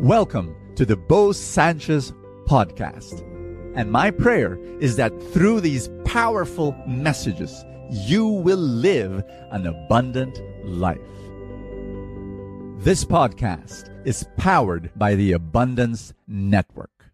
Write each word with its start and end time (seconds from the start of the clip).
Welcome 0.00 0.54
to 0.76 0.86
the 0.86 0.96
Bo 0.96 1.32
Sanchez 1.32 2.12
podcast. 2.44 3.24
And 3.74 3.90
my 3.90 4.12
prayer 4.12 4.56
is 4.78 4.94
that 4.94 5.10
through 5.32 5.60
these 5.60 5.90
powerful 6.04 6.76
messages, 6.86 7.64
you 7.90 8.28
will 8.28 8.58
live 8.58 9.24
an 9.50 9.66
abundant 9.66 10.40
life. 10.64 11.00
This 12.78 13.04
podcast 13.04 13.90
is 14.06 14.24
powered 14.36 14.92
by 14.94 15.16
the 15.16 15.32
Abundance 15.32 16.14
Network. 16.28 17.10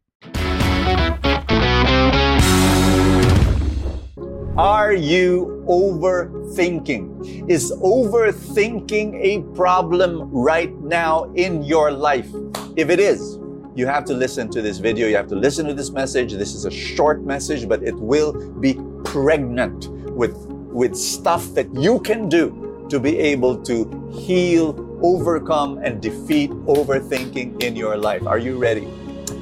Are 4.58 4.92
you 4.92 5.64
overthinking? 5.66 7.50
Is 7.50 7.72
overthinking 7.72 9.18
a 9.22 9.40
problem 9.54 10.30
right 10.30 10.78
now 10.82 11.32
in 11.32 11.62
your 11.62 11.90
life? 11.90 12.28
If 12.76 12.90
it 12.90 12.98
is, 12.98 13.38
you 13.74 13.86
have 13.86 14.04
to 14.06 14.14
listen 14.14 14.50
to 14.50 14.62
this 14.62 14.78
video. 14.78 15.06
You 15.06 15.16
have 15.16 15.28
to 15.28 15.36
listen 15.36 15.66
to 15.66 15.74
this 15.74 15.90
message. 15.90 16.32
This 16.32 16.54
is 16.54 16.64
a 16.64 16.70
short 16.70 17.24
message, 17.24 17.68
but 17.68 17.82
it 17.82 17.94
will 17.94 18.50
be 18.54 18.74
pregnant 19.04 19.88
with, 20.10 20.34
with 20.48 20.96
stuff 20.96 21.46
that 21.54 21.72
you 21.74 22.00
can 22.00 22.28
do 22.28 22.86
to 22.90 22.98
be 22.98 23.18
able 23.18 23.62
to 23.62 24.10
heal, 24.12 24.74
overcome, 25.02 25.78
and 25.78 26.00
defeat 26.02 26.50
overthinking 26.50 27.62
in 27.62 27.76
your 27.76 27.96
life. 27.96 28.26
Are 28.26 28.38
you 28.38 28.58
ready? 28.58 28.86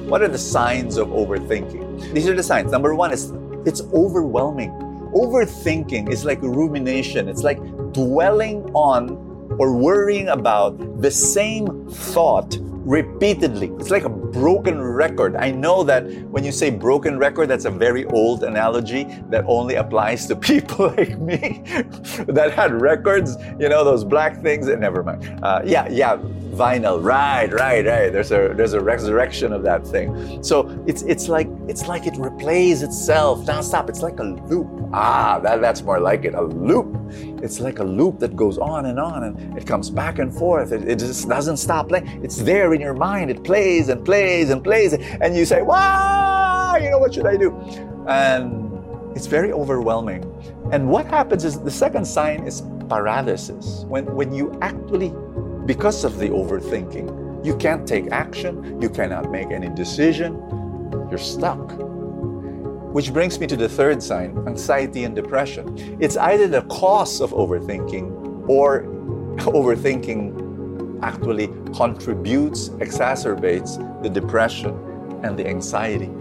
What 0.05 0.21
are 0.21 0.27
the 0.27 0.37
signs 0.37 0.97
of 0.97 1.07
overthinking? 1.07 2.13
These 2.13 2.27
are 2.27 2.35
the 2.35 2.43
signs. 2.43 2.71
Number 2.71 2.93
one 2.93 3.11
is 3.11 3.31
it's 3.65 3.81
overwhelming 3.93 4.71
overthinking 5.13 6.11
is 6.11 6.25
like 6.25 6.41
rumination. 6.41 7.29
It's 7.29 7.43
like 7.43 7.59
dwelling 7.93 8.63
on 8.73 9.11
or 9.59 9.75
worrying 9.75 10.29
about 10.29 11.01
the 11.01 11.11
same 11.11 11.87
thought 11.89 12.57
repeatedly. 12.85 13.71
It's 13.79 13.89
like 13.89 14.03
a 14.03 14.09
broken 14.09 14.81
record. 14.81 15.35
I 15.35 15.51
know 15.51 15.83
that 15.83 16.05
when 16.29 16.43
you 16.43 16.51
say 16.51 16.69
broken 16.69 17.17
record, 17.17 17.47
that's 17.47 17.65
a 17.65 17.71
very 17.71 18.05
old 18.05 18.43
analogy 18.43 19.05
that 19.29 19.45
only 19.47 19.75
applies 19.75 20.25
to 20.27 20.35
people 20.51 20.93
like 20.97 21.17
me 21.19 21.61
that 22.27 22.51
had 22.53 22.79
records, 22.81 23.37
you 23.59 23.69
know, 23.69 23.83
those 23.83 24.03
black 24.03 24.41
things. 24.41 24.67
And 24.67 24.81
Never 24.81 25.01
mind. 25.01 25.39
Uh, 25.41 25.61
yeah, 25.63 25.87
yeah, 25.89 26.17
vinyl. 26.51 27.01
Right, 27.01 27.51
right, 27.53 27.85
right. 27.85 28.11
There's 28.11 28.31
a 28.31 28.53
there's 28.53 28.73
a 28.73 28.81
resurrection 28.81 29.53
of 29.53 29.63
that 29.63 29.87
thing. 29.87 30.43
So 30.43 30.83
it's 30.85 31.03
it's 31.03 31.29
like 31.29 31.47
it's 31.67 31.87
like 31.87 32.05
it 32.05 32.15
replays 32.15 32.83
itself 32.83 33.45
nonstop. 33.45 33.87
It's 33.89 34.01
like 34.01 34.19
a 34.19 34.23
loop. 34.23 34.67
Ah, 34.93 35.39
that, 35.39 35.61
that's 35.61 35.81
more 35.83 35.99
like 35.99 36.25
it. 36.25 36.33
A 36.35 36.41
loop. 36.41 36.87
It's 37.43 37.59
like 37.59 37.79
a 37.79 37.83
loop 37.83 38.19
that 38.19 38.37
goes 38.37 38.57
on 38.57 38.85
and 38.85 38.97
on 38.97 39.23
and 39.23 39.57
it 39.57 39.67
comes 39.67 39.89
back 39.89 40.17
and 40.17 40.33
forth. 40.33 40.71
It, 40.71 40.87
it 40.87 40.99
just 40.99 41.27
doesn't 41.27 41.57
stop 41.57 41.89
playing. 41.89 42.23
It's 42.23 42.37
there 42.37 42.73
in 42.73 42.79
your 42.79 42.93
mind. 42.93 43.29
It 43.29 43.43
plays 43.43 43.89
and 43.89 44.03
plays 44.05 44.49
and 44.49 44.63
plays. 44.63 44.93
And 44.93 45.35
you 45.35 45.43
say, 45.43 45.61
wow, 45.61 46.77
you 46.81 46.89
know, 46.89 46.99
what 46.99 47.13
should 47.13 47.27
I 47.27 47.35
do? 47.35 47.51
And 48.07 48.71
it's 49.15 49.27
very 49.27 49.51
overwhelming. 49.51 50.23
And 50.71 50.89
what 50.89 51.05
happens 51.05 51.43
is 51.43 51.59
the 51.59 51.71
second 51.71 52.05
sign 52.05 52.47
is 52.47 52.63
paralysis. 52.87 53.83
When, 53.89 54.05
when 54.15 54.33
you 54.33 54.57
actually, 54.61 55.13
because 55.65 56.05
of 56.05 56.19
the 56.19 56.29
overthinking, 56.29 57.45
you 57.45 57.57
can't 57.57 57.85
take 57.85 58.09
action, 58.11 58.81
you 58.81 58.89
cannot 58.89 59.31
make 59.31 59.51
any 59.51 59.67
decision, 59.67 60.35
you're 61.09 61.17
stuck. 61.17 61.82
Which 62.93 63.11
brings 63.11 63.39
me 63.39 63.47
to 63.47 63.57
the 63.57 63.67
third 63.67 64.03
sign 64.03 64.37
anxiety 64.47 65.03
and 65.03 65.15
depression. 65.15 65.97
It's 65.99 66.15
either 66.15 66.47
the 66.47 66.61
cause 66.63 67.21
of 67.21 67.31
overthinking 67.31 68.47
or 68.47 68.83
overthinking 69.49 71.01
actually 71.01 71.47
contributes, 71.75 72.69
exacerbates 72.69 73.81
the 74.03 74.09
depression 74.09 74.77
and 75.23 75.39
the 75.39 75.47
anxiety. 75.47 76.11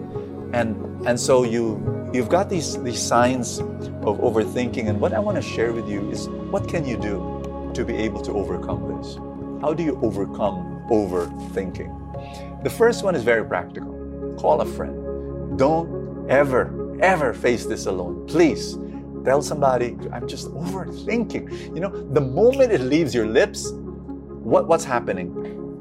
And, 0.54 1.06
and 1.06 1.20
so 1.20 1.44
you, 1.44 2.10
you've 2.14 2.30
got 2.30 2.48
these, 2.48 2.82
these 2.82 3.00
signs 3.00 3.58
of 3.58 4.18
overthinking. 4.20 4.88
And 4.88 4.98
what 4.98 5.12
I 5.12 5.18
want 5.18 5.36
to 5.36 5.42
share 5.42 5.74
with 5.74 5.86
you 5.86 6.10
is 6.10 6.30
what 6.50 6.68
can 6.68 6.86
you 6.86 6.96
do 6.96 7.70
to 7.74 7.84
be 7.84 7.96
able 7.96 8.22
to 8.22 8.32
overcome 8.32 8.96
this? 8.96 9.16
How 9.60 9.74
do 9.74 9.82
you 9.82 10.00
overcome 10.02 10.82
overthinking? 10.90 12.64
The 12.64 12.70
first 12.70 13.04
one 13.04 13.14
is 13.14 13.22
very 13.24 13.44
practical 13.44 13.92
call 14.38 14.62
a 14.62 14.66
friend. 14.66 15.58
Don't 15.58 16.02
ever, 16.32 16.98
ever 17.02 17.34
face 17.34 17.66
this 17.66 17.86
alone. 17.86 18.26
Please 18.26 18.78
tell 19.24 19.42
somebody, 19.42 19.96
I'm 20.12 20.26
just 20.26 20.48
overthinking. 20.52 21.74
You 21.74 21.80
know, 21.80 21.90
the 21.90 22.22
moment 22.22 22.72
it 22.72 22.80
leaves 22.80 23.14
your 23.14 23.26
lips, 23.26 23.70
what, 23.70 24.66
what's 24.66 24.84
happening? 24.84 25.28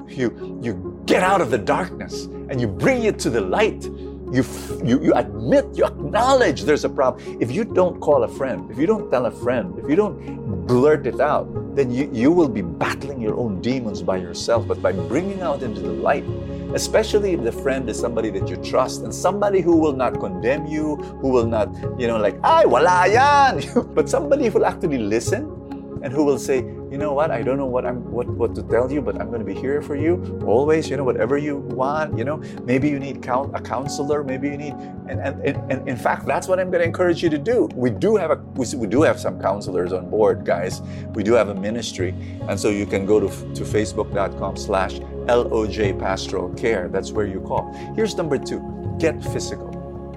You, 0.10 0.60
you 0.62 1.02
get 1.06 1.24
out 1.24 1.40
of 1.40 1.52
the 1.52 1.58
darkness 1.58 2.26
and 2.50 2.60
you 2.60 2.68
bring 2.68 3.04
it 3.04 3.18
to 3.20 3.30
the 3.30 3.40
light. 3.40 3.86
You, 4.32 4.44
you, 4.84 5.02
you 5.02 5.14
admit, 5.14 5.68
you 5.74 5.86
acknowledge 5.86 6.64
there's 6.64 6.84
a 6.84 6.90
problem. 6.90 7.38
If 7.42 7.52
you 7.52 7.64
don't 7.64 8.00
call 8.02 8.24
a 8.24 8.28
friend, 8.28 8.70
if 8.70 8.78
you 8.78 8.86
don't 8.86 9.10
tell 9.10 9.26
a 9.28 9.32
friend, 9.32 9.78
if 9.80 9.90
you 9.90 9.96
don't 9.96 10.68
blurt 10.68 11.08
it 11.08 11.22
out, 11.22 11.76
then 11.76 11.92
you, 11.92 12.10
you 12.14 12.32
will 12.32 12.50
be 12.50 12.62
battling 12.62 13.22
your 13.22 13.38
own 13.38 13.62
demons 13.62 14.02
by 14.02 14.18
yourself. 14.18 14.68
But 14.68 14.82
by 14.82 14.92
bringing 14.92 15.42
out 15.42 15.64
into 15.64 15.82
the 15.82 15.92
light, 15.92 16.26
especially 16.74 17.34
if 17.34 17.44
the 17.44 17.52
friend 17.52 17.90
is 17.90 18.00
somebody 18.00 18.30
that 18.32 18.48
you 18.50 18.58
trust 18.58 19.04
and 19.04 19.14
somebody 19.14 19.62
who 19.62 19.78
will 19.78 19.94
not 19.94 20.20
condemn 20.20 20.66
you, 20.66 20.96
who 21.22 21.30
will 21.30 21.48
not, 21.48 21.74
you 22.00 22.08
know, 22.08 22.18
like, 22.18 22.38
ay, 22.44 22.66
wala 22.66 23.08
yan, 23.08 23.62
but 23.96 24.10
somebody 24.10 24.48
who 24.48 24.60
will 24.60 24.66
actually 24.66 24.98
listen 24.98 25.62
and 26.04 26.12
who 26.12 26.24
will 26.24 26.40
say, 26.40 26.58
you 26.92 26.98
know 26.98 27.14
what, 27.14 27.32
I 27.32 27.42
don't 27.42 27.58
know 27.58 27.68
what 27.68 27.86
I'm 27.86 28.04
what, 28.12 28.28
what 28.28 28.54
to 28.56 28.64
tell 28.64 28.92
you, 28.92 29.02
but 29.02 29.20
I'm 29.20 29.28
going 29.28 29.40
to 29.40 29.46
be 29.46 29.54
here 29.54 29.82
for 29.82 29.96
you 29.96 30.44
always. 30.46 30.90
You 30.90 30.98
know, 30.98 31.06
whatever 31.06 31.38
you 31.38 31.58
want. 31.58 32.18
You 32.18 32.26
know, 32.26 32.38
maybe 32.66 32.90
you 32.90 33.00
need 33.00 33.24
count 33.24 33.56
a 33.56 33.62
counselor. 33.62 34.26
Maybe 34.26 34.50
you 34.50 34.58
need, 34.58 34.74
and 35.08 35.22
and, 35.22 35.42
and, 35.42 35.72
and 35.72 35.88
in 35.88 35.96
fact, 35.96 36.26
that's 36.26 36.50
what 36.50 36.60
I'm 36.60 36.70
going 36.70 36.82
to 36.82 36.86
encourage 36.86 37.24
you 37.24 37.30
to 37.30 37.38
do. 37.38 37.70
We 37.76 37.92
do 37.92 38.18
have 38.18 38.32
a 38.32 38.36
we, 38.56 38.66
we 38.76 38.88
do 38.88 39.04
have 39.04 39.22
some 39.22 39.40
counselors 39.40 39.94
on 39.94 40.10
board, 40.10 40.44
guys. 40.44 40.82
We 41.14 41.24
do 41.24 41.32
have 41.32 41.48
a 41.48 41.56
ministry, 41.56 42.14
and 42.50 42.60
so 42.60 42.70
you 42.70 42.86
can 42.86 43.06
go 43.06 43.22
to 43.22 43.30
to 43.30 43.64
facebook.com/slash 43.64 45.00
loj 45.28 46.00
pastoral 46.00 46.54
care. 46.56 46.88
That's 46.88 47.12
where 47.12 47.28
you 47.28 47.42
call. 47.42 47.74
Here's 47.96 48.16
number 48.16 48.38
two: 48.38 48.62
get 49.00 49.24
physical. 49.24 49.70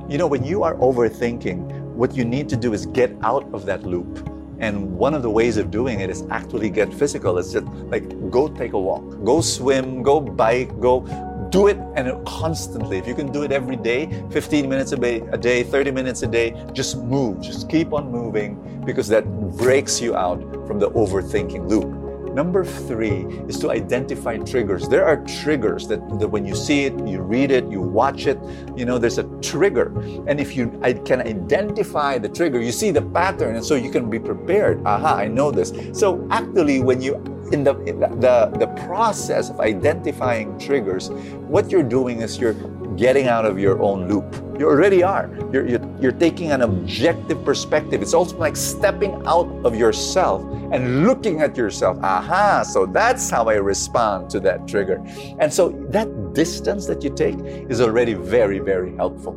You 0.09 0.19
know, 0.19 0.27
when 0.27 0.45
you 0.45 0.63
are 0.63 0.75
overthinking, 0.77 1.83
what 1.95 2.15
you 2.15 2.25
need 2.25 2.49
to 2.51 2.57
do 2.57 2.73
is 2.73 2.87
get 2.87 3.17
out 3.23 3.49
of 3.55 3.65
that 3.67 3.85
loop 3.85 4.29
and 4.61 4.97
one 4.97 5.15
of 5.15 5.23
the 5.23 5.31
ways 5.31 5.57
of 5.57 5.71
doing 5.71 6.01
it 6.01 6.11
is 6.11 6.25
actually 6.31 6.71
get 6.71 6.93
physical. 6.93 7.39
It's 7.39 7.53
just 7.53 7.67
like 7.93 8.05
go 8.31 8.49
take 8.49 8.73
a 8.73 8.79
walk, 8.79 9.25
go 9.25 9.41
swim, 9.41 10.03
go 10.03 10.21
bike, 10.21 10.79
go 10.81 11.01
do 11.51 11.67
it 11.69 11.79
and 11.97 12.27
constantly. 12.27 12.99
If 12.99 13.07
you 13.07 13.15
can 13.15 13.31
do 13.31 13.43
it 13.43 13.53
every 13.53 13.77
day, 13.77 14.09
15 14.31 14.69
minutes 14.69 14.93
a 14.93 14.97
day, 14.97 15.21
a 15.33 15.39
day, 15.39 15.63
30 15.63 15.91
minutes 15.91 16.23
a 16.23 16.27
day, 16.27 16.55
just 16.73 16.99
move. 16.99 17.41
Just 17.41 17.69
keep 17.69 17.93
on 17.93 18.11
moving 18.11 18.83
because 18.85 19.09
that 19.09 19.25
breaks 19.57 20.01
you 20.01 20.17
out 20.17 20.41
from 20.67 20.79
the 20.79 20.91
overthinking 20.91 21.69
loop. 21.69 22.04
Number 22.35 22.65
three 22.65 23.27
is 23.49 23.61
to 23.61 23.71
identify 23.71 24.39
triggers. 24.39 24.89
There 24.89 25.07
are 25.07 25.19
triggers 25.25 25.87
that, 25.87 26.01
that 26.19 26.27
when 26.27 26.45
you 26.45 26.57
see 26.57 26.85
it, 26.85 27.07
you 27.07 27.23
read 27.23 27.53
it, 27.53 27.65
you 27.67 27.81
watch 27.81 28.27
it, 28.27 28.39
you 28.77 28.85
know, 28.85 28.99
there's 28.99 29.19
a 29.19 29.25
trigger. 29.41 29.97
And 30.27 30.41
if 30.41 30.57
you 30.57 30.79
I 30.83 30.95
can 30.95 31.21
identify 31.21 32.19
the 32.19 32.29
trigger, 32.29 32.61
you 32.61 32.73
see 32.73 32.91
the 32.91 33.03
pattern, 33.03 33.55
and 33.55 33.65
so 33.65 33.77
you 33.77 33.91
can 33.91 34.11
be 34.11 34.19
prepared. 34.19 34.85
Aha, 34.85 35.15
I 35.15 35.29
know 35.29 35.53
this. 35.53 35.73
So 35.93 36.27
actually, 36.31 36.81
when 36.81 37.01
you 37.01 37.15
in 37.53 37.63
the, 37.63 37.79
in 37.85 38.01
the, 38.01 38.09
the, 38.09 38.59
the 38.59 38.67
process 38.87 39.51
of 39.51 39.61
identifying 39.61 40.59
triggers, 40.59 41.11
what 41.47 41.71
you're 41.71 41.83
doing 41.83 42.21
is 42.21 42.39
you're 42.39 42.55
getting 42.97 43.29
out 43.29 43.45
of 43.45 43.59
your 43.59 43.81
own 43.81 44.09
loop. 44.09 44.25
You 44.59 44.69
already 44.69 45.03
are. 45.03 45.29
You're, 45.53 45.67
you're, 45.67 45.81
you're, 46.01 46.13
taking 46.13 46.53
an 46.53 46.63
objective 46.63 47.45
perspective. 47.45 48.03
It's 48.03 48.15
also 48.15 48.37
like 48.37 48.55
stepping 48.57 49.21
out 49.27 49.49
of 49.65 49.75
yourself 49.75 50.43
and 50.71 51.07
looking 51.07 51.41
at 51.41 51.57
yourself. 51.57 51.99
Aha, 52.03 52.63
so 52.63 52.87
that's 52.87 53.29
how 53.29 53.49
I 53.49 53.55
respond 53.55 54.31
to 54.31 54.41
that 54.41 54.69
trigger. 54.69 55.05
And 55.41 55.53
so 55.53 55.71
that 55.91 56.35
distance 56.35 56.87
that 56.87 57.03
you 57.03 57.11
take 57.11 57.37
is 57.69 57.81
already 57.81 58.15
very, 58.15 58.61
very 58.61 58.95
helpful. 58.95 59.35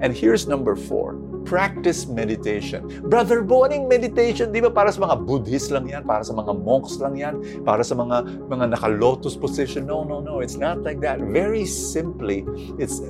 And 0.00 0.16
here's 0.16 0.46
number 0.46 0.76
four 0.76 1.18
practice 1.44 2.06
meditation. 2.06 2.86
Brother 3.08 3.42
Boning 3.42 3.88
meditation, 3.88 4.52
di 4.52 4.60
ba 4.60 4.70
para 4.70 4.92
sa 4.92 5.00
mga 5.02 5.26
Buddhist 5.26 5.74
lang 5.74 5.88
yan, 5.88 6.06
para 6.06 6.22
sa 6.22 6.30
mga 6.36 6.52
monks 6.52 7.00
lang 7.00 7.16
yan, 7.16 7.42
para 7.64 7.82
sa 7.82 7.96
mga 7.96 8.46
mga 8.46 8.76
naka-lotus 8.76 9.34
position. 9.34 9.82
No, 9.82 10.04
no, 10.04 10.20
no. 10.20 10.38
It's 10.40 10.54
not 10.54 10.84
like 10.86 11.00
that. 11.00 11.18
Very 11.18 11.64
simply, 11.66 12.46
it's 12.78 13.02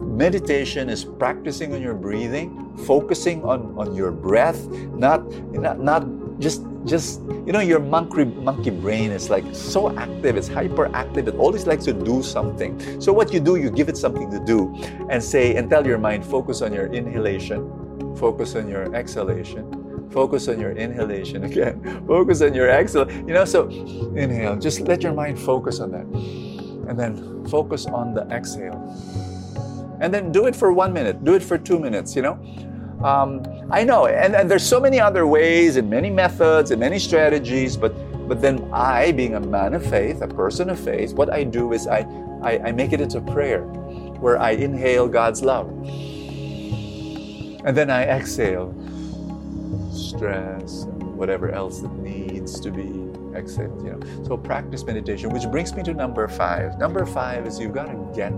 meditation 0.00 0.88
is 0.88 1.04
practicing 1.04 1.74
on 1.74 1.82
your 1.82 1.94
breathing, 1.94 2.74
focusing 2.86 3.42
on, 3.44 3.74
on 3.76 3.94
your 3.94 4.10
breath, 4.10 4.66
not, 4.94 5.28
not, 5.52 5.80
not 5.80 6.06
just 6.38 6.62
just 6.84 7.20
you 7.46 7.52
know 7.52 7.60
your 7.60 7.80
monkey 7.80 8.24
monkey 8.24 8.68
brain 8.68 9.10
is 9.10 9.30
like 9.30 9.44
so 9.54 9.96
active 9.96 10.36
it's 10.36 10.50
hyperactive 10.50 11.26
it 11.26 11.34
always 11.36 11.66
likes 11.66 11.84
to 11.84 11.94
do 11.94 12.22
something 12.22 13.00
so 13.00 13.10
what 13.10 13.32
you 13.32 13.40
do 13.40 13.56
you 13.56 13.70
give 13.70 13.88
it 13.88 13.96
something 13.96 14.30
to 14.30 14.38
do 14.44 14.74
and 15.08 15.22
say 15.22 15.56
and 15.56 15.70
tell 15.70 15.86
your 15.86 15.96
mind 15.96 16.26
focus 16.26 16.60
on 16.60 16.74
your 16.74 16.92
inhalation 16.92 17.64
focus 18.16 18.54
on 18.54 18.68
your 18.68 18.94
exhalation 18.94 19.64
focus 20.10 20.46
on 20.48 20.60
your 20.60 20.72
inhalation 20.72 21.44
again 21.44 21.80
focus 22.06 22.42
on 22.42 22.52
your 22.52 22.68
exhale 22.68 23.10
you 23.10 23.32
know 23.32 23.46
so 23.46 23.68
inhale 24.16 24.56
just 24.56 24.80
let 24.82 25.02
your 25.02 25.14
mind 25.14 25.38
focus 25.38 25.80
on 25.80 25.90
that 25.90 26.04
And 26.88 26.98
then 26.98 27.44
focus 27.46 27.86
on 27.86 28.14
the 28.14 28.22
exhale. 28.30 28.76
And 30.00 30.12
then 30.12 30.32
do 30.32 30.46
it 30.46 30.56
for 30.56 30.72
one 30.72 30.92
minute, 30.92 31.24
do 31.24 31.34
it 31.34 31.42
for 31.42 31.58
two 31.58 31.78
minutes, 31.78 32.14
you 32.16 32.22
know? 32.22 32.38
Um, 33.02 33.42
I 33.70 33.84
know, 33.84 34.06
and, 34.06 34.34
and 34.34 34.50
there's 34.50 34.66
so 34.66 34.80
many 34.80 34.98
other 35.00 35.26
ways 35.26 35.76
and 35.76 35.90
many 35.90 36.10
methods 36.10 36.70
and 36.70 36.80
many 36.80 36.98
strategies, 36.98 37.76
but 37.76 37.94
but 38.26 38.40
then 38.40 38.70
I, 38.72 39.12
being 39.12 39.34
a 39.34 39.40
man 39.40 39.74
of 39.74 39.84
faith, 39.84 40.22
a 40.22 40.28
person 40.28 40.70
of 40.70 40.80
faith, 40.80 41.12
what 41.12 41.30
I 41.30 41.44
do 41.44 41.74
is 41.74 41.86
I, 41.86 42.06
I, 42.42 42.58
I 42.68 42.72
make 42.72 42.92
it 42.92 43.00
into 43.00 43.20
prayer 43.20 43.62
where 43.62 44.38
I 44.40 44.52
inhale 44.52 45.08
God's 45.08 45.42
love. 45.42 45.68
And 47.66 47.76
then 47.76 47.90
I 47.90 48.04
exhale 48.04 48.74
stress 49.92 50.84
and 50.84 51.16
whatever 51.16 51.50
else 51.50 51.80
that 51.80 51.92
needs 51.96 52.58
to 52.60 52.70
be 52.70 53.10
exhaled. 53.36 53.84
You 53.84 53.92
know. 53.92 54.24
So 54.24 54.38
practice 54.38 54.84
meditation, 54.84 55.28
which 55.30 55.46
brings 55.50 55.74
me 55.74 55.82
to 55.82 55.92
number 55.92 56.26
five. 56.28 56.78
Number 56.78 57.04
five 57.04 57.46
is 57.46 57.58
you've 57.60 57.74
got 57.74 57.88
to 57.88 58.12
get 58.14 58.32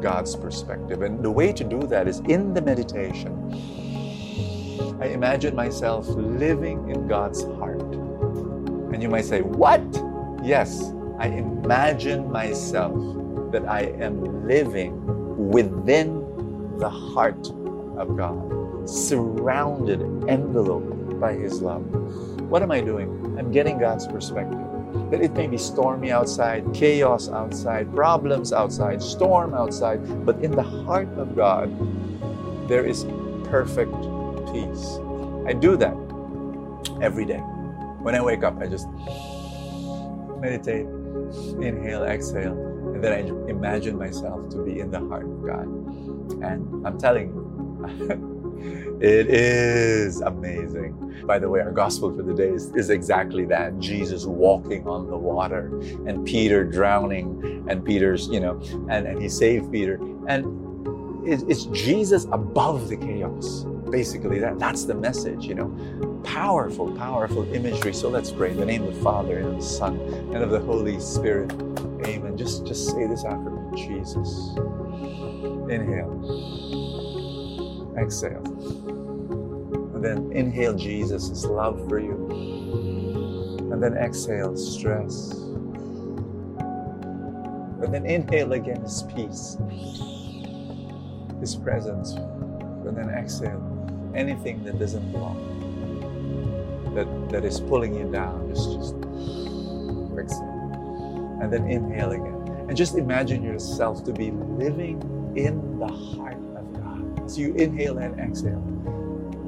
God's 0.00 0.36
perspective. 0.36 1.02
And 1.02 1.22
the 1.22 1.30
way 1.30 1.52
to 1.52 1.64
do 1.64 1.80
that 1.88 2.08
is 2.08 2.20
in 2.20 2.54
the 2.54 2.62
meditation. 2.62 3.32
I 5.00 5.06
imagine 5.06 5.54
myself 5.54 6.08
living 6.08 6.90
in 6.90 7.06
God's 7.06 7.42
heart. 7.44 7.80
And 7.80 9.02
you 9.02 9.08
might 9.08 9.24
say, 9.24 9.42
What? 9.42 9.82
Yes, 10.42 10.92
I 11.18 11.28
imagine 11.28 12.30
myself 12.30 12.94
that 13.52 13.66
I 13.68 13.82
am 14.00 14.46
living 14.46 15.48
within 15.50 16.20
the 16.78 16.90
heart 16.90 17.48
of 17.96 18.16
God, 18.16 18.88
surrounded, 18.88 20.00
enveloped 20.28 21.18
by 21.20 21.34
His 21.34 21.60
love. 21.60 21.84
What 22.50 22.62
am 22.62 22.70
I 22.70 22.80
doing? 22.80 23.36
I'm 23.38 23.50
getting 23.50 23.78
God's 23.78 24.06
perspective. 24.06 24.67
That 25.10 25.22
it 25.22 25.32
may 25.32 25.46
be 25.46 25.56
stormy 25.56 26.12
outside, 26.12 26.64
chaos 26.74 27.28
outside, 27.28 27.94
problems 27.94 28.52
outside, 28.52 29.02
storm 29.02 29.54
outside, 29.54 30.26
but 30.26 30.42
in 30.44 30.52
the 30.52 30.62
heart 30.62 31.08
of 31.16 31.34
God, 31.34 31.68
there 32.68 32.84
is 32.84 33.06
perfect 33.44 33.92
peace. 34.52 34.98
I 35.46 35.54
do 35.54 35.76
that 35.76 35.96
every 37.00 37.24
day. 37.24 37.40
When 38.02 38.14
I 38.14 38.20
wake 38.20 38.44
up, 38.44 38.60
I 38.60 38.66
just 38.66 38.86
meditate, 40.40 40.86
inhale, 41.60 42.04
exhale, 42.04 42.52
and 42.92 43.02
then 43.02 43.12
I 43.12 43.50
imagine 43.50 43.98
myself 43.98 44.48
to 44.50 44.62
be 44.62 44.80
in 44.80 44.90
the 44.90 45.00
heart 45.00 45.24
of 45.24 45.44
God. 45.44 45.66
And 46.42 46.86
I'm 46.86 46.98
telling 46.98 47.28
you, 47.28 48.34
it 49.00 49.28
is 49.28 50.20
amazing. 50.20 51.22
By 51.24 51.38
the 51.38 51.48
way, 51.48 51.60
our 51.60 51.70
gospel 51.70 52.14
for 52.14 52.22
the 52.22 52.34
day 52.34 52.48
is, 52.48 52.74
is, 52.74 52.90
exactly 52.90 53.44
that. 53.46 53.78
Jesus 53.78 54.24
walking 54.24 54.88
on 54.88 55.06
the 55.06 55.16
water 55.16 55.68
and 56.06 56.24
Peter 56.26 56.64
drowning, 56.64 57.64
and 57.68 57.84
Peter's, 57.84 58.28
you 58.28 58.40
know, 58.40 58.60
and, 58.88 59.06
and 59.06 59.20
he 59.20 59.28
saved 59.28 59.70
Peter. 59.70 60.00
And 60.26 61.26
it, 61.28 61.44
it's 61.48 61.66
Jesus 61.66 62.24
above 62.32 62.88
the 62.88 62.96
chaos. 62.96 63.64
Basically 63.90 64.38
that 64.40 64.58
that's 64.58 64.84
the 64.84 64.94
message 64.94 65.46
you 65.46 65.54
know. 65.54 66.20
Powerful 66.24 66.92
powerful 66.92 67.50
imagery. 67.54 67.94
So 67.94 68.08
let's 68.08 68.30
pray 68.30 68.50
in 68.50 68.56
the 68.56 68.66
name 68.66 68.82
of 68.82 68.94
the 68.94 69.02
father 69.02 69.38
and 69.38 69.48
of 69.48 69.56
the 69.56 69.62
son 69.62 69.98
and 70.32 70.36
of 70.36 70.50
the 70.50 70.60
holy 70.60 71.00
spirit. 71.00 71.52
Amen. 72.04 72.36
Just 72.36 72.66
just 72.66 72.90
say 72.90 73.06
this 73.06 73.24
after 73.24 73.50
me. 73.50 73.86
Jesus. 73.86 74.56
Inhale 75.70 76.67
exhale 78.00 78.44
and 79.94 80.04
then 80.04 80.30
inhale 80.32 80.74
jesus' 80.74 81.44
love 81.44 81.76
for 81.88 81.98
you 81.98 82.16
and 83.72 83.82
then 83.82 83.94
exhale 83.94 84.56
stress 84.56 85.32
and 87.82 87.92
then 87.92 88.06
inhale 88.06 88.52
again 88.52 88.80
his 88.82 89.02
peace 89.14 89.56
his 91.40 91.54
presence 91.56 92.12
and 92.12 92.96
then 92.96 93.10
exhale 93.10 93.78
anything 94.14 94.64
that 94.64 94.78
doesn't 94.78 95.12
belong, 95.12 95.38
that, 96.94 97.06
that 97.30 97.44
is 97.44 97.60
pulling 97.60 97.94
you 97.94 98.10
down, 98.10 98.48
just, 98.48 98.72
just 98.72 98.94
exhale. 100.18 101.38
And 101.40 101.52
then 101.52 101.70
inhale 101.70 102.12
again. 102.12 102.66
And 102.68 102.76
just 102.76 102.96
imagine 102.96 103.42
yourself 103.42 104.04
to 104.04 104.12
be 104.12 104.30
living 104.32 105.00
in 105.36 105.78
the 105.78 105.86
heart. 105.86 106.37
So 107.28 107.40
you 107.40 107.52
inhale 107.54 107.98
and 107.98 108.18
exhale. 108.18 108.64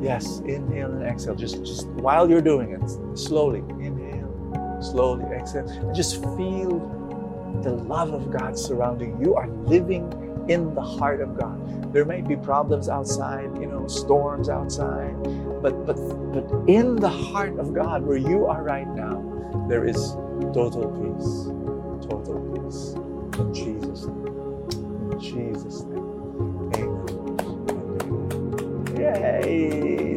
Yes, 0.03 0.41
inhale 0.41 0.93
and 0.93 1.03
exhale. 1.03 1.35
Just, 1.35 1.65
just 1.65 1.87
while 1.89 2.29
you're 2.29 2.43
doing 2.43 2.73
it, 2.73 3.19
slowly 3.19 3.61
inhale, 3.83 4.79
slowly 4.83 5.25
exhale. 5.35 5.67
And 5.67 5.95
just 5.95 6.23
feel 6.37 6.79
the 7.63 7.73
love 7.73 8.13
of 8.13 8.31
God 8.31 8.59
surrounding 8.59 9.19
you. 9.19 9.29
You 9.29 9.35
are 9.37 9.49
living 9.49 10.13
in 10.49 10.75
the 10.75 10.83
heart 10.83 11.23
of 11.23 11.39
God. 11.39 11.93
There 11.93 12.05
may 12.05 12.21
be 12.21 12.37
problems 12.37 12.89
outside, 12.89 13.51
you 13.59 13.67
know, 13.67 13.87
storms 13.89 14.49
outside, 14.49 15.15
but 15.63 15.87
but 15.87 15.97
but 16.33 16.69
in 16.69 16.97
the 16.97 17.09
heart 17.09 17.59
of 17.59 17.73
God, 17.73 18.05
where 18.05 18.19
you 18.19 18.47
are 18.47 18.63
right 18.63 18.89
now, 18.89 19.25
there 19.69 19.87
is 19.87 20.13
total 20.53 20.89
peace. 21.01 21.49
Total 22.09 22.39
peace. 22.53 22.95
In 23.39 23.55
Jesus' 23.55 24.07
name. 24.07 25.13
In 25.13 25.21
Jesus' 25.21 25.81
name. 25.83 26.00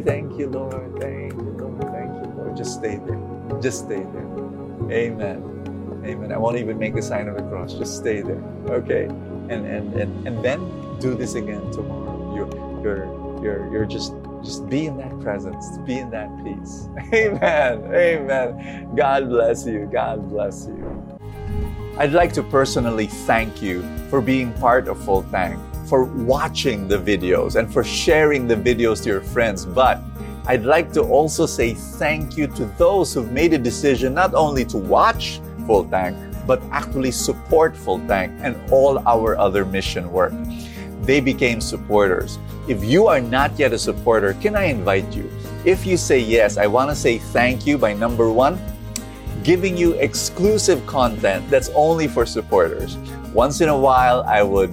Thank 0.04 0.38
you, 0.38 0.48
Lord. 0.48 0.98
Thank 1.00 1.32
you, 1.34 1.56
Lord. 1.58 1.82
Thank 1.92 2.24
you, 2.24 2.32
Lord. 2.36 2.56
Just 2.56 2.74
stay 2.78 2.96
there. 2.96 3.20
Just 3.60 3.84
stay 3.84 4.02
there. 4.02 4.28
Amen. 4.90 6.02
Amen. 6.04 6.32
I 6.32 6.36
won't 6.36 6.56
even 6.56 6.78
make 6.78 6.94
the 6.94 7.02
sign 7.02 7.28
of 7.28 7.36
the 7.36 7.42
cross. 7.42 7.74
Just 7.74 7.96
stay 7.96 8.20
there. 8.20 8.42
Okay? 8.68 9.04
And 9.04 9.66
and 9.66 9.94
and, 9.94 10.26
and 10.26 10.44
then 10.44 10.60
do 11.00 11.14
this 11.14 11.34
again 11.34 11.70
tomorrow. 11.70 12.34
You're, 12.34 12.48
you're, 12.82 13.42
you're, 13.42 13.72
you're 13.72 13.84
just, 13.86 14.14
just 14.42 14.68
be 14.68 14.86
in 14.86 14.96
that 14.98 15.18
presence, 15.20 15.78
be 15.78 15.98
in 15.98 16.10
that 16.10 16.30
peace. 16.44 16.88
Amen. 17.12 17.94
Amen. 17.94 18.94
God 18.94 19.28
bless 19.28 19.66
you. 19.66 19.88
God 19.92 20.28
bless 20.30 20.66
you. 20.66 21.18
I'd 21.98 22.12
like 22.12 22.32
to 22.34 22.42
personally 22.42 23.06
thank 23.06 23.62
you 23.62 23.82
for 24.08 24.20
being 24.20 24.52
part 24.54 24.88
of 24.88 25.02
Full 25.04 25.22
Tank, 25.24 25.60
for 25.86 26.04
watching 26.04 26.88
the 26.88 26.98
videos, 26.98 27.56
and 27.56 27.72
for 27.72 27.84
sharing 27.84 28.46
the 28.46 28.56
videos 28.56 29.02
to 29.04 29.10
your 29.10 29.20
friends. 29.20 29.64
But 29.66 30.00
I'd 30.46 30.64
like 30.64 30.92
to 30.92 31.02
also 31.02 31.46
say 31.46 31.74
thank 31.74 32.36
you 32.36 32.46
to 32.48 32.64
those 32.78 33.14
who've 33.14 33.32
made 33.32 33.52
a 33.52 33.58
decision 33.58 34.14
not 34.14 34.34
only 34.34 34.64
to 34.66 34.76
watch 34.76 35.40
Full 35.66 35.84
Tank, 35.84 36.16
but 36.46 36.62
actually 36.70 37.10
support 37.10 37.76
Full 37.76 38.00
Tank 38.06 38.32
and 38.42 38.54
all 38.70 38.98
our 39.06 39.38
other 39.38 39.64
mission 39.64 40.10
work 40.12 40.32
they 41.04 41.20
became 41.20 41.60
supporters. 41.60 42.38
If 42.66 42.82
you 42.82 43.06
are 43.06 43.20
not 43.20 43.58
yet 43.58 43.72
a 43.72 43.78
supporter, 43.78 44.34
can 44.34 44.56
I 44.56 44.64
invite 44.64 45.14
you? 45.14 45.30
If 45.64 45.86
you 45.86 45.96
say 45.96 46.18
yes, 46.18 46.56
I 46.56 46.66
want 46.66 46.90
to 46.90 46.96
say 46.96 47.18
thank 47.18 47.66
you 47.66 47.78
by 47.78 47.92
number 47.92 48.30
one, 48.30 48.58
giving 49.42 49.76
you 49.76 49.92
exclusive 49.94 50.84
content 50.86 51.48
that's 51.50 51.68
only 51.74 52.08
for 52.08 52.24
supporters. 52.24 52.96
Once 53.34 53.60
in 53.60 53.68
a 53.68 53.78
while, 53.78 54.22
I 54.22 54.42
would 54.42 54.72